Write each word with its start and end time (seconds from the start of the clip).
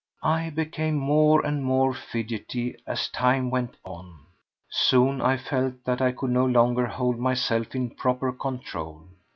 I 0.23 0.49
became 0.49 0.95
more 0.95 1.45
and 1.45 1.63
more 1.63 1.93
fidgety 1.93 2.75
as 2.87 3.07
time 3.09 3.51
went 3.51 3.77
on. 3.83 4.17
Soon 4.71 5.21
I 5.21 5.37
felt 5.37 5.75
that 5.85 6.01
I 6.01 6.11
could 6.11 6.31
no 6.31 6.47
longer 6.47 6.87
hold 6.87 7.19
myself 7.19 7.75
in 7.75 7.91
proper 7.91 8.31
control. 8.33 9.03